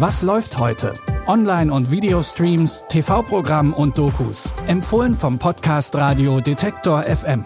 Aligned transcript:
Was 0.00 0.22
läuft 0.22 0.58
heute? 0.58 0.92
Online- 1.26 1.72
und 1.74 1.90
Videostreams, 1.90 2.84
TV-Programm 2.88 3.74
und 3.74 3.98
Dokus. 3.98 4.48
Empfohlen 4.68 5.12
vom 5.12 5.40
Podcast 5.40 5.96
Radio 5.96 6.40
Detektor 6.40 7.02
FM. 7.02 7.44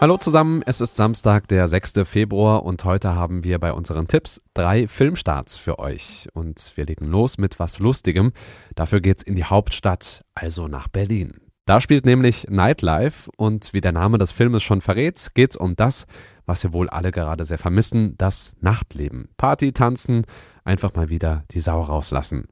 Hallo 0.00 0.16
zusammen, 0.16 0.64
es 0.66 0.80
ist 0.80 0.96
Samstag, 0.96 1.46
der 1.46 1.68
6. 1.68 2.00
Februar 2.02 2.64
und 2.64 2.84
heute 2.84 3.14
haben 3.14 3.44
wir 3.44 3.60
bei 3.60 3.72
unseren 3.72 4.08
Tipps 4.08 4.42
drei 4.52 4.88
Filmstarts 4.88 5.56
für 5.56 5.78
euch. 5.78 6.26
Und 6.32 6.72
wir 6.74 6.84
legen 6.84 7.06
los 7.06 7.38
mit 7.38 7.60
was 7.60 7.78
Lustigem. 7.78 8.32
Dafür 8.74 9.00
geht's 9.00 9.22
in 9.22 9.36
die 9.36 9.44
Hauptstadt, 9.44 10.24
also 10.34 10.66
nach 10.66 10.88
Berlin. 10.88 11.42
Da 11.70 11.80
spielt 11.80 12.04
nämlich 12.04 12.48
Nightlife 12.50 13.30
und 13.36 13.72
wie 13.72 13.80
der 13.80 13.92
Name 13.92 14.18
des 14.18 14.32
Filmes 14.32 14.64
schon 14.64 14.80
verrät, 14.80 15.28
geht's 15.34 15.56
um 15.56 15.76
das, 15.76 16.08
was 16.50 16.64
wir 16.64 16.72
wohl 16.72 16.90
alle 16.90 17.12
gerade 17.12 17.44
sehr 17.44 17.58
vermissen, 17.58 18.16
das 18.18 18.54
Nachtleben. 18.60 19.28
Party, 19.36 19.72
tanzen, 19.72 20.26
einfach 20.64 20.92
mal 20.94 21.08
wieder 21.08 21.44
die 21.52 21.60
Sau 21.60 21.80
rauslassen. 21.80 22.48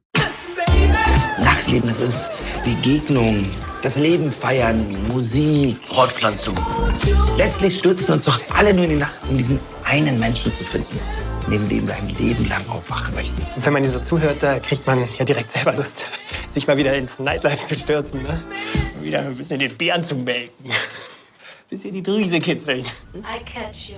Nachtleben, 1.40 1.88
das 1.88 2.00
ist 2.00 2.30
Begegnung, 2.64 3.44
das 3.82 3.98
Leben 3.98 4.30
feiern, 4.30 4.96
Musik, 5.08 5.78
Fortpflanzung. 5.88 6.54
Letztlich 7.36 7.80
stürzen 7.80 8.12
uns 8.12 8.24
doch 8.24 8.40
alle 8.54 8.72
nur 8.72 8.84
in 8.84 8.90
die 8.90 8.96
Nacht, 8.96 9.16
um 9.28 9.36
diesen 9.36 9.58
einen 9.82 10.20
Menschen 10.20 10.52
zu 10.52 10.62
finden, 10.62 11.00
neben 11.48 11.68
dem 11.68 11.88
wir 11.88 11.96
ein 11.96 12.08
Leben 12.08 12.48
lang 12.48 12.68
aufwachen 12.68 13.12
möchten. 13.16 13.42
Und 13.56 13.66
wenn 13.66 13.72
man 13.72 13.82
hier 13.82 13.90
so 13.90 13.98
zuhört, 13.98 14.44
da 14.44 14.60
kriegt 14.60 14.86
man 14.86 15.08
ja 15.18 15.24
direkt 15.24 15.50
selber 15.50 15.74
Lust, 15.74 16.06
sich 16.52 16.68
mal 16.68 16.76
wieder 16.76 16.94
ins 16.96 17.18
Nightlife 17.18 17.66
zu 17.66 17.74
stürzen. 17.74 18.22
Ne? 18.22 18.40
Wieder 19.02 19.22
ein 19.22 19.34
bisschen 19.34 19.58
den 19.58 19.76
Bären 19.76 20.04
zu 20.04 20.14
melken. 20.14 20.70
Bisschen 21.68 21.92
die 21.92 22.02
Drüse 22.02 22.40
kitzeln. 22.40 22.82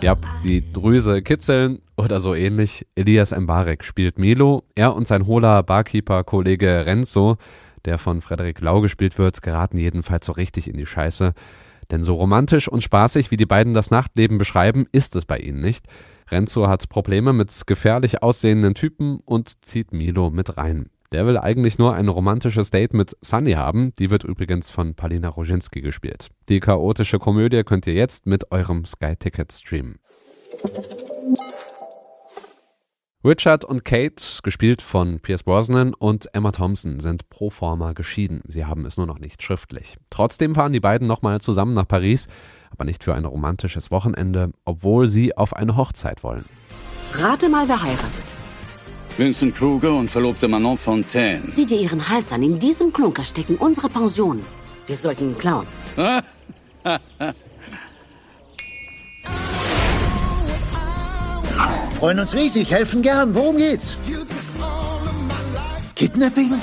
Ja, 0.02 0.16
die 0.42 0.72
Drüse 0.72 1.22
kitzeln 1.22 1.80
oder 1.96 2.18
so 2.18 2.34
ähnlich. 2.34 2.84
Elias 2.96 3.30
Mbarek 3.30 3.84
spielt 3.84 4.18
Milo. 4.18 4.64
Er 4.74 4.96
und 4.96 5.06
sein 5.06 5.26
hohler 5.26 5.62
Barkeeper-Kollege 5.62 6.84
Renzo, 6.86 7.36
der 7.84 7.98
von 7.98 8.22
Frederik 8.22 8.60
Lau 8.60 8.80
gespielt 8.80 9.18
wird, 9.18 9.40
geraten 9.42 9.78
jedenfalls 9.78 10.26
so 10.26 10.32
richtig 10.32 10.66
in 10.66 10.76
die 10.78 10.86
Scheiße. 10.86 11.32
Denn 11.92 12.02
so 12.02 12.14
romantisch 12.14 12.66
und 12.66 12.82
spaßig, 12.82 13.30
wie 13.30 13.36
die 13.36 13.46
beiden 13.46 13.72
das 13.72 13.92
Nachtleben 13.92 14.38
beschreiben, 14.38 14.86
ist 14.90 15.14
es 15.14 15.24
bei 15.24 15.38
ihnen 15.38 15.60
nicht. 15.60 15.86
Renzo 16.28 16.66
hat 16.66 16.88
Probleme 16.88 17.32
mit 17.32 17.68
gefährlich 17.68 18.20
aussehenden 18.20 18.74
Typen 18.74 19.20
und 19.24 19.64
zieht 19.64 19.92
Milo 19.92 20.30
mit 20.30 20.56
rein. 20.56 20.90
Der 21.12 21.26
will 21.26 21.38
eigentlich 21.38 21.76
nur 21.76 21.94
ein 21.94 22.08
romantisches 22.08 22.70
Date 22.70 22.94
mit 22.94 23.16
Sunny 23.20 23.52
haben. 23.52 23.92
Die 23.98 24.10
wird 24.10 24.22
übrigens 24.22 24.70
von 24.70 24.94
Palina 24.94 25.28
Roginski 25.28 25.80
gespielt. 25.80 26.28
Die 26.48 26.60
chaotische 26.60 27.18
Komödie 27.18 27.64
könnt 27.64 27.86
ihr 27.88 27.94
jetzt 27.94 28.26
mit 28.26 28.52
eurem 28.52 28.84
Sky 28.84 29.16
Ticket 29.16 29.52
streamen. 29.52 29.98
Richard 33.24 33.64
und 33.64 33.84
Kate, 33.84 34.22
gespielt 34.42 34.80
von 34.80 35.20
Pierce 35.20 35.42
Brosnan 35.42 35.94
und 35.94 36.32
Emma 36.32 36.52
Thompson, 36.52 37.00
sind 37.00 37.28
pro 37.28 37.50
forma 37.50 37.92
geschieden. 37.92 38.40
Sie 38.46 38.64
haben 38.64 38.86
es 38.86 38.96
nur 38.96 39.06
noch 39.06 39.18
nicht 39.18 39.42
schriftlich. 39.42 39.98
Trotzdem 40.10 40.54
fahren 40.54 40.72
die 40.72 40.80
beiden 40.80 41.06
nochmal 41.08 41.40
zusammen 41.40 41.74
nach 41.74 41.88
Paris, 41.88 42.28
aber 42.70 42.84
nicht 42.84 43.02
für 43.02 43.14
ein 43.14 43.24
romantisches 43.24 43.90
Wochenende, 43.90 44.52
obwohl 44.64 45.08
sie 45.08 45.36
auf 45.36 45.54
eine 45.54 45.76
Hochzeit 45.76 46.22
wollen. 46.22 46.46
Rate 47.12 47.48
mal, 47.48 47.68
wer 47.68 47.82
heiratet. 47.82 48.36
Vincent 49.16 49.54
Kruger 49.54 49.94
und 49.94 50.10
Verlobte 50.10 50.48
Manon 50.48 50.76
Fontaine. 50.76 51.42
Sieh 51.48 51.66
dir 51.66 51.78
ihren 51.80 52.08
Hals 52.08 52.32
an. 52.32 52.42
In 52.42 52.58
diesem 52.58 52.92
Klunker 52.92 53.24
stecken 53.24 53.56
unsere 53.56 53.88
Pensionen. 53.88 54.44
Wir 54.86 54.96
sollten 54.96 55.30
ihn 55.30 55.38
klauen. 55.38 55.66
Freuen 61.98 62.18
uns 62.18 62.34
riesig, 62.34 62.70
helfen 62.70 63.02
gern. 63.02 63.34
Worum 63.34 63.58
geht's? 63.58 63.98
Kidnapping? 65.94 66.54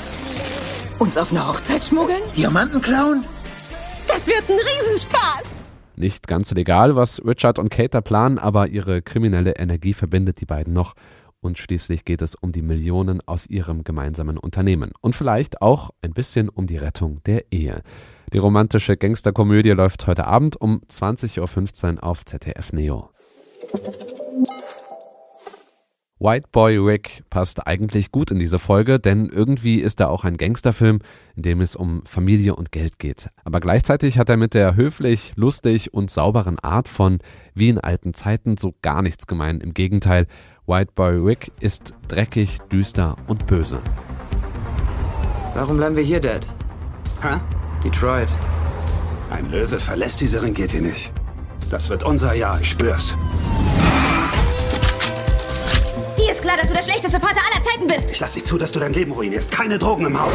Uns 0.98 1.16
auf 1.16 1.30
eine 1.30 1.46
Hochzeit 1.46 1.84
schmuggeln? 1.84 2.22
Diamanten 2.36 2.80
klauen? 2.80 3.24
Das 4.08 4.26
wird 4.26 4.42
ein 4.48 4.56
Riesenspaß! 4.58 5.44
Nicht 5.94 6.26
ganz 6.26 6.50
legal, 6.52 6.96
was 6.96 7.24
Richard 7.24 7.60
und 7.60 7.68
Kate 7.68 7.90
da 7.90 8.00
planen, 8.00 8.38
aber 8.38 8.68
ihre 8.68 9.00
kriminelle 9.00 9.52
Energie 9.56 9.94
verbindet 9.94 10.40
die 10.40 10.44
beiden 10.44 10.72
noch. 10.72 10.94
Und 11.40 11.58
schließlich 11.58 12.04
geht 12.04 12.22
es 12.22 12.34
um 12.34 12.52
die 12.52 12.62
Millionen 12.62 13.20
aus 13.26 13.46
ihrem 13.46 13.84
gemeinsamen 13.84 14.38
Unternehmen. 14.38 14.90
Und 15.00 15.14
vielleicht 15.14 15.62
auch 15.62 15.90
ein 16.02 16.12
bisschen 16.12 16.48
um 16.48 16.66
die 16.66 16.76
Rettung 16.76 17.22
der 17.24 17.52
Ehe. 17.52 17.82
Die 18.32 18.38
romantische 18.38 18.96
Gangsterkomödie 18.96 19.70
läuft 19.70 20.06
heute 20.06 20.26
Abend 20.26 20.60
um 20.60 20.80
20.15 20.88 21.96
Uhr 21.96 22.04
auf 22.04 22.24
ZDF 22.24 22.72
Neo. 22.72 23.10
White 26.20 26.48
Boy 26.50 26.76
Rick 26.78 27.22
passt 27.30 27.68
eigentlich 27.68 28.10
gut 28.10 28.32
in 28.32 28.40
diese 28.40 28.58
Folge, 28.58 28.98
denn 28.98 29.28
irgendwie 29.28 29.76
ist 29.76 30.00
er 30.00 30.10
auch 30.10 30.24
ein 30.24 30.36
Gangsterfilm, 30.36 30.98
in 31.36 31.42
dem 31.42 31.60
es 31.60 31.76
um 31.76 32.02
Familie 32.06 32.56
und 32.56 32.72
Geld 32.72 32.98
geht. 32.98 33.30
Aber 33.44 33.60
gleichzeitig 33.60 34.18
hat 34.18 34.28
er 34.28 34.36
mit 34.36 34.54
der 34.54 34.74
höflich, 34.74 35.32
lustig 35.36 35.94
und 35.94 36.10
sauberen 36.10 36.58
Art 36.58 36.88
von 36.88 37.20
wie 37.54 37.68
in 37.68 37.78
alten 37.78 38.14
Zeiten 38.14 38.56
so 38.56 38.74
gar 38.82 39.02
nichts 39.02 39.28
gemein. 39.28 39.60
Im 39.60 39.74
Gegenteil, 39.74 40.26
White 40.68 40.92
Boy 40.94 41.16
Rick 41.16 41.50
ist 41.60 41.94
dreckig, 42.08 42.58
düster 42.70 43.16
und 43.26 43.46
böse. 43.46 43.80
Warum 45.54 45.78
bleiben 45.78 45.96
wir 45.96 46.02
hier, 46.02 46.20
Dad? 46.20 46.46
Hä? 47.22 47.40
Detroit. 47.82 48.28
Ein 49.30 49.50
Löwe 49.50 49.80
verlässt 49.80 50.20
diese 50.20 50.42
Ringkette 50.42 50.82
nicht. 50.82 51.10
Das 51.70 51.88
wird 51.88 52.02
unser 52.02 52.34
Jahr, 52.34 52.60
ich 52.60 52.68
spür's. 52.68 53.14
Dir 56.18 56.32
ist 56.32 56.42
klar, 56.42 56.58
dass 56.58 56.68
du 56.68 56.74
der 56.74 56.82
schlechteste 56.82 57.18
Vater 57.18 57.40
aller 57.50 57.64
Zeiten 57.64 57.86
bist. 57.86 58.10
Ich 58.10 58.20
lass 58.20 58.34
nicht 58.34 58.44
zu, 58.44 58.58
dass 58.58 58.70
du 58.70 58.78
dein 58.78 58.92
Leben 58.92 59.12
ruinierst. 59.12 59.50
Keine 59.50 59.78
Drogen 59.78 60.04
im 60.04 60.20
Haus. 60.20 60.34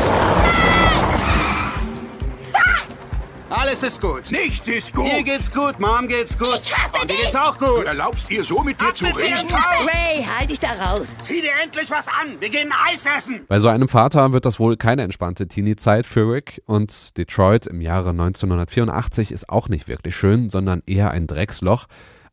Alles 3.55 3.83
ist 3.83 4.01
gut. 4.01 4.31
Nichts 4.31 4.67
ist 4.67 4.95
gut. 4.95 5.03
Mir 5.05 5.21
geht's 5.21 5.51
gut, 5.51 5.79
Mom 5.79 6.07
geht's 6.07 6.35
gut. 6.35 6.59
Ich 6.63 6.75
hasse 6.75 6.99
Und 6.99 7.03
dir 7.03 7.13
dich. 7.13 7.21
geht's 7.21 7.35
auch 7.35 7.55
Du 7.57 7.65
gut. 7.67 7.85
erlaubst 7.85 8.31
ihr 8.31 8.43
so 8.43 8.63
mit 8.63 8.81
dir 8.81 8.91
zu 8.95 9.05
Ab 9.05 9.13
mit 9.15 9.23
dir 9.27 9.35
reden? 9.37 9.47
Ray, 9.53 10.23
halt 10.23 10.49
dich 10.49 10.59
da 10.59 10.69
raus. 10.71 11.15
Zieh 11.19 11.39
dir 11.41 11.51
endlich 11.63 11.91
was 11.91 12.07
an. 12.07 12.39
Wir 12.39 12.49
gehen 12.49 12.71
Eis 12.89 13.05
essen. 13.05 13.41
Bei 13.47 13.59
so 13.59 13.67
einem 13.67 13.87
Vater 13.89 14.33
wird 14.33 14.47
das 14.47 14.59
wohl 14.59 14.75
keine 14.75 15.03
entspannte 15.03 15.47
Teenie-Zeit 15.47 16.07
für 16.07 16.31
Rick 16.33 16.63
und 16.65 17.15
Detroit 17.15 17.67
im 17.67 17.79
Jahre 17.79 18.09
1984 18.09 19.31
ist 19.31 19.47
auch 19.49 19.69
nicht 19.69 19.87
wirklich 19.87 20.15
schön, 20.15 20.49
sondern 20.49 20.81
eher 20.87 21.11
ein 21.11 21.27
Drecksloch. 21.27 21.85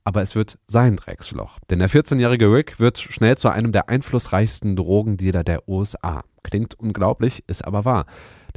Aber 0.04 0.22
es 0.22 0.34
wird 0.34 0.56
sein 0.68 0.96
Drecksloch. 0.96 1.58
Denn 1.68 1.80
der 1.80 1.90
14-jährige 1.90 2.50
Rick 2.50 2.80
wird 2.80 2.98
schnell 2.98 3.36
zu 3.36 3.50
einem 3.50 3.72
der 3.72 3.90
einflussreichsten 3.90 4.74
Drogendealer 4.74 5.44
der 5.44 5.68
USA. 5.68 6.22
Klingt 6.42 6.80
unglaublich, 6.80 7.44
ist 7.46 7.62
aber 7.62 7.84
wahr. 7.84 8.06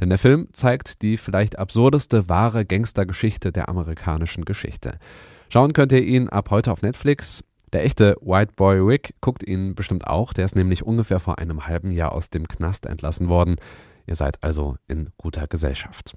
Denn 0.00 0.08
der 0.08 0.18
Film 0.18 0.48
zeigt 0.52 1.02
die 1.02 1.16
vielleicht 1.16 1.58
absurdeste 1.58 2.28
wahre 2.28 2.64
Gangstergeschichte 2.64 3.52
der 3.52 3.68
amerikanischen 3.68 4.44
Geschichte. 4.44 4.98
Schauen 5.48 5.72
könnt 5.72 5.92
ihr 5.92 6.02
ihn 6.02 6.28
ab 6.28 6.50
heute 6.50 6.72
auf 6.72 6.82
Netflix. 6.82 7.44
Der 7.72 7.84
echte 7.84 8.16
White 8.20 8.52
Boy 8.56 8.78
Rick 8.78 9.14
guckt 9.20 9.46
ihn 9.46 9.74
bestimmt 9.74 10.06
auch. 10.06 10.32
Der 10.32 10.44
ist 10.44 10.56
nämlich 10.56 10.84
ungefähr 10.84 11.20
vor 11.20 11.38
einem 11.38 11.66
halben 11.66 11.90
Jahr 11.90 12.12
aus 12.12 12.30
dem 12.30 12.46
Knast 12.48 12.86
entlassen 12.86 13.28
worden. 13.28 13.56
Ihr 14.06 14.14
seid 14.14 14.42
also 14.42 14.76
in 14.86 15.10
guter 15.16 15.46
Gesellschaft. 15.46 16.14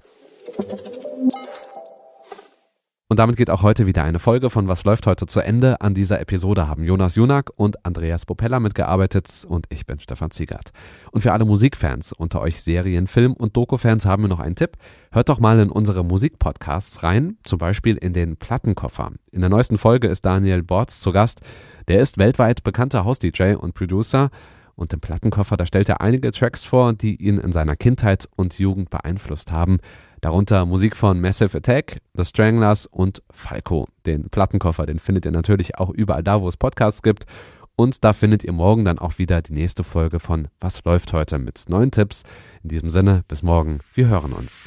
Und 3.10 3.18
damit 3.18 3.38
geht 3.38 3.48
auch 3.48 3.62
heute 3.62 3.86
wieder 3.86 4.04
eine 4.04 4.18
Folge 4.18 4.50
von 4.50 4.68
Was 4.68 4.84
läuft 4.84 5.06
heute 5.06 5.24
zu 5.24 5.40
Ende. 5.40 5.80
An 5.80 5.94
dieser 5.94 6.20
Episode 6.20 6.68
haben 6.68 6.84
Jonas 6.84 7.14
Junak 7.14 7.50
und 7.56 7.86
Andreas 7.86 8.26
Popella 8.26 8.60
mitgearbeitet 8.60 9.46
und 9.48 9.64
ich 9.70 9.86
bin 9.86 9.98
Stefan 9.98 10.30
Ziegert. 10.30 10.72
Und 11.10 11.22
für 11.22 11.32
alle 11.32 11.46
Musikfans 11.46 12.12
unter 12.12 12.42
euch 12.42 12.60
Serien, 12.60 13.06
Film 13.06 13.32
und 13.32 13.56
Doku-Fans 13.56 14.04
haben 14.04 14.24
wir 14.24 14.28
noch 14.28 14.40
einen 14.40 14.56
Tipp. 14.56 14.76
Hört 15.10 15.30
doch 15.30 15.40
mal 15.40 15.58
in 15.58 15.70
unsere 15.70 16.04
Musikpodcasts 16.04 17.02
rein, 17.02 17.38
zum 17.44 17.58
Beispiel 17.58 17.96
in 17.96 18.12
den 18.12 18.36
Plattenkoffer. 18.36 19.12
In 19.32 19.40
der 19.40 19.48
neuesten 19.48 19.78
Folge 19.78 20.08
ist 20.08 20.26
Daniel 20.26 20.62
Bortz 20.62 21.00
zu 21.00 21.10
Gast. 21.10 21.40
Der 21.88 22.00
ist 22.00 22.18
weltweit 22.18 22.62
bekannter 22.62 23.06
House-DJ 23.06 23.54
und 23.54 23.72
Producer. 23.72 24.28
Und 24.74 24.92
im 24.92 25.00
Plattenkoffer, 25.00 25.56
da 25.56 25.64
stellt 25.64 25.88
er 25.88 26.02
einige 26.02 26.30
Tracks 26.30 26.62
vor, 26.62 26.92
die 26.92 27.16
ihn 27.16 27.38
in 27.38 27.52
seiner 27.52 27.74
Kindheit 27.74 28.28
und 28.36 28.58
Jugend 28.58 28.90
beeinflusst 28.90 29.50
haben. 29.50 29.78
Darunter 30.20 30.66
Musik 30.66 30.96
von 30.96 31.20
Massive 31.20 31.56
Attack, 31.56 32.00
The 32.14 32.24
Stranglers 32.24 32.86
und 32.86 33.22
Falco. 33.30 33.86
Den 34.06 34.30
Plattenkoffer, 34.30 34.86
den 34.86 34.98
findet 34.98 35.26
ihr 35.26 35.32
natürlich 35.32 35.78
auch 35.78 35.90
überall 35.90 36.22
da, 36.22 36.40
wo 36.40 36.48
es 36.48 36.56
Podcasts 36.56 37.02
gibt. 37.02 37.26
Und 37.76 38.02
da 38.02 38.12
findet 38.12 38.42
ihr 38.42 38.52
morgen 38.52 38.84
dann 38.84 38.98
auch 38.98 39.18
wieder 39.18 39.40
die 39.40 39.52
nächste 39.52 39.84
Folge 39.84 40.18
von 40.18 40.48
Was 40.58 40.84
läuft 40.84 41.12
heute 41.12 41.38
mit 41.38 41.64
neuen 41.68 41.92
Tipps. 41.92 42.24
In 42.64 42.70
diesem 42.70 42.90
Sinne, 42.90 43.22
bis 43.28 43.44
morgen. 43.44 43.78
Wir 43.94 44.08
hören 44.08 44.32
uns. 44.32 44.66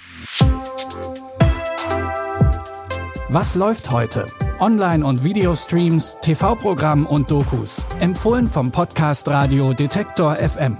Was 3.27 3.55
läuft 3.55 3.91
heute? 3.91 4.25
Online- 4.59 5.05
und 5.05 5.23
Videostreams, 5.23 6.17
TV-Programm 6.21 7.05
und 7.05 7.31
Dokus. 7.31 7.81
Empfohlen 7.99 8.47
vom 8.47 8.71
Podcast 8.71 9.27
Radio 9.27 9.73
Detektor 9.73 10.35
FM. 10.35 10.77